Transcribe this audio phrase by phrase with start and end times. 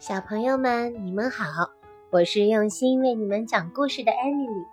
[0.00, 1.72] 小朋友们，你们好，
[2.10, 4.64] 我是用心为你们讲故事的艾米丽。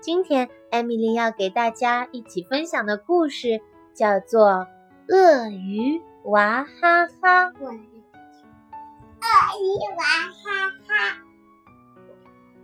[0.00, 3.60] 今天，艾米丽要给大家一起分享的故事
[3.94, 4.50] 叫做
[5.08, 7.44] 《鳄鱼娃哈哈》。
[7.54, 7.70] 鳄
[9.60, 10.04] 鱼娃
[10.42, 11.16] 哈哈，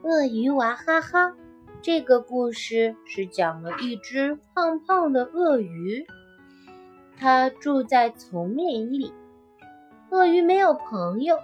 [0.03, 1.37] 鳄鱼娃哈哈。
[1.80, 6.05] 这个故事是讲了一只胖胖的鳄鱼，
[7.16, 9.15] 它住在丛林里。
[10.10, 11.38] 鳄鱼没有朋友。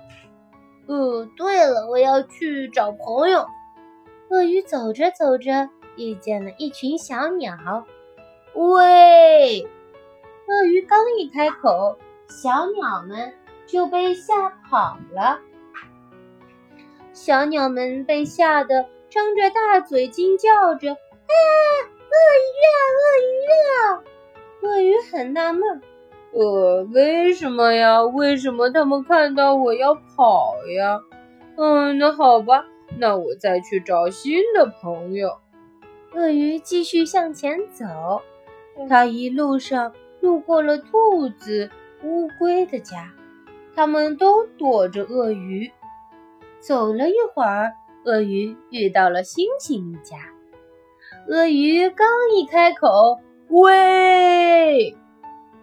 [0.86, 3.46] 哦，对了，我要去找朋友。
[4.30, 7.86] 鳄鱼走着走着，遇见了一群小鸟。
[8.54, 9.62] 喂！
[10.46, 11.98] 鳄鱼刚一开口，
[12.28, 13.34] 小鸟们
[13.66, 15.40] 就被吓跑了。
[17.12, 20.96] 小鸟们被吓得张着大嘴，惊叫着：“啊，
[22.10, 23.34] 鳄鱼啊，鳄鱼
[23.70, 24.04] 啊！”
[24.62, 25.80] 鳄鱼很纳闷。
[26.34, 28.02] 呃，为什么呀？
[28.02, 31.00] 为什么他们看到我要跑呀？
[31.56, 32.66] 嗯，那好吧，
[32.98, 35.38] 那我再去找新的朋友。
[36.12, 38.20] 鳄鱼继续向前走，
[38.88, 41.70] 它一路上路过了兔子、
[42.02, 43.12] 乌龟的家，
[43.76, 45.70] 他们都躲着鳄鱼。
[46.58, 50.16] 走了一会儿，鳄鱼遇到了猩猩一家。
[51.28, 54.96] 鳄鱼刚一开口，喂！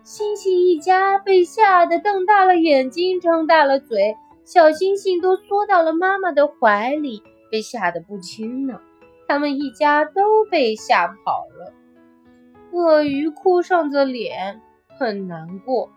[0.03, 7.21] 猩猩一家被吓得瞪大了眼睛，张大了嘴，小星星都缩到了妈妈的怀里，
[7.51, 8.79] 被吓得不轻呢。
[9.27, 11.73] 他们一家都被吓跑了。
[12.71, 14.59] 鳄鱼哭丧着脸，
[14.97, 15.89] 很难过。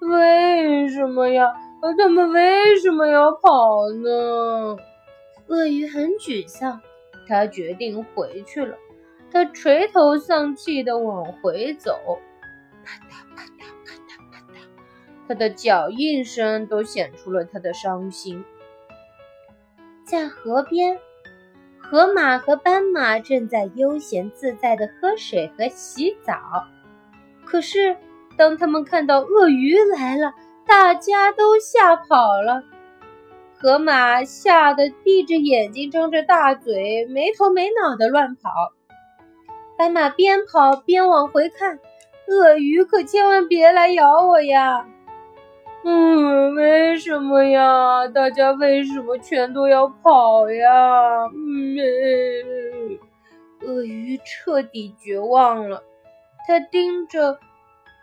[0.00, 1.52] 为什么呀？
[1.98, 4.76] 他们为什么要跑呢？
[5.48, 6.80] 鳄鱼很沮丧，
[7.26, 8.76] 他决定回去了。
[9.32, 12.20] 他垂头丧气地往回走。
[12.84, 18.44] 啪嗒啪嗒啪嗒啪嗒，他的脚印声都显出了他的伤心。
[20.04, 20.98] 在河边，
[21.78, 26.66] 河马和斑马正在悠闲自在地喝水和洗澡。
[27.44, 27.96] 可是，
[28.36, 30.32] 当他们看到鳄鱼来了，
[30.66, 32.62] 大家都吓跑了。
[33.58, 38.50] 河马吓得闭着眼睛，张着大嘴，没头没脑地乱跑。
[39.78, 41.78] 斑马边跑边往回看。
[42.28, 44.88] 鳄鱼可千万别来咬我呀！
[45.84, 48.06] 嗯，为什么呀？
[48.08, 51.26] 大家为什么全都要跑呀？
[51.26, 52.98] 嗯，
[53.62, 55.82] 鳄鱼彻底绝望了，
[56.46, 57.38] 它盯着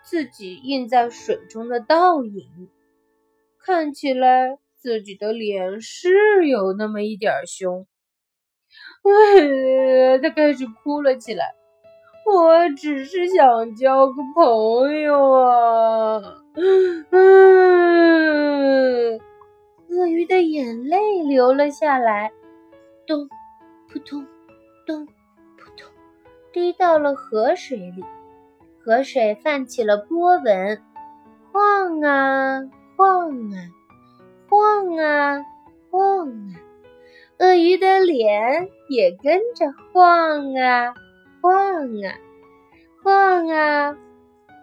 [0.04, 2.70] 自己映在水中的倒影，
[3.60, 7.88] 看起来自己的脸是有那么一点凶。
[9.04, 11.56] 哎，他开始哭了起来。
[12.32, 16.22] 我只是想交个朋友啊！
[17.12, 17.20] 嗯，
[19.90, 22.32] 鳄鱼的眼泪流了下来，
[23.08, 23.28] 咚，
[23.92, 24.26] 扑通，
[24.86, 25.12] 咚，扑
[25.76, 25.90] 通，
[26.54, 28.04] 滴到了河水里。
[28.82, 30.82] 河水泛起了波纹，
[31.52, 32.62] 晃啊
[32.96, 33.58] 晃啊，
[34.48, 35.44] 晃啊
[35.92, 36.56] 晃啊，
[37.40, 40.94] 鳄鱼的脸也跟着晃啊。
[41.42, 41.54] 晃
[42.04, 42.08] 啊，
[43.04, 43.96] 晃啊，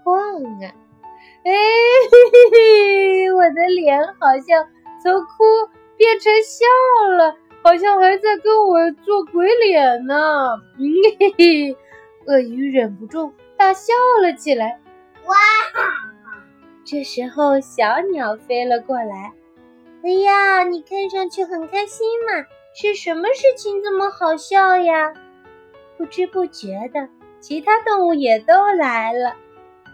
[0.05, 0.65] 晃啊！
[1.45, 4.67] 哎，嘿嘿，我的脸好像
[5.03, 5.45] 从哭
[5.97, 6.67] 变成笑
[7.17, 10.15] 了，好像还在跟我做鬼脸呢。
[11.19, 11.77] 嘿嘿，
[12.27, 13.93] 鳄鱼忍不住大笑
[14.23, 14.81] 了起来。
[15.27, 15.35] 哇！
[16.85, 19.33] 这时候，小鸟飞了过来。
[20.05, 25.15] 哎呀，你看上去很开心嘛，是什么事情这么好笑呀？
[25.97, 27.09] 不知不觉的，
[27.41, 29.35] 其他动物也都来了。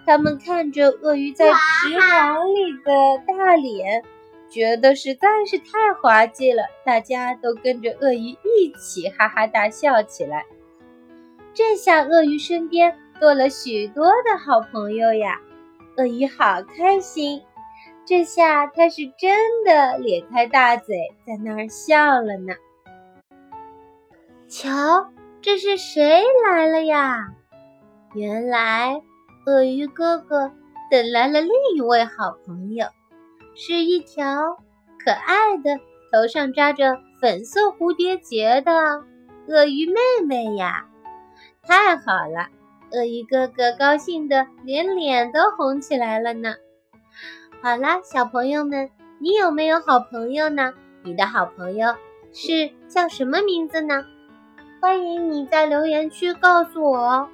[0.05, 4.03] 他们看着鳄鱼在池塘里的大脸，
[4.49, 6.65] 觉得实在是太滑稽了。
[6.85, 10.45] 大家都跟着鳄鱼一起哈哈大笑起来。
[11.55, 15.41] 这下鳄鱼身边多了许多的好朋友呀！
[15.99, 17.43] 鳄鱼好开心，
[18.05, 20.97] 这下它是真的咧开大嘴
[21.27, 22.55] 在那儿笑了呢。
[24.49, 25.13] 瞧。
[25.43, 27.35] 这是谁来了呀？
[28.15, 29.03] 原来
[29.45, 30.53] 鳄鱼哥哥
[30.89, 32.87] 等来了另一位好朋友，
[33.57, 34.57] 是一条
[35.05, 35.81] 可爱的、
[36.13, 38.73] 头上扎着粉色蝴蝶结的
[39.49, 40.87] 鳄鱼妹妹呀！
[41.67, 42.47] 太好了，
[42.93, 46.55] 鳄鱼哥哥高兴的连脸都红起来了呢。
[47.61, 50.73] 好啦，小朋友们，你有没有好朋友呢？
[51.03, 51.97] 你的好朋友
[52.33, 54.05] 是叫什么名字呢？
[54.83, 57.29] 欢迎你在留言区告诉我哦。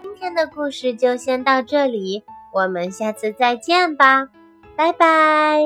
[0.00, 4.30] 今天的故事就先到这里，我们下次再见吧，
[4.76, 5.60] 拜拜。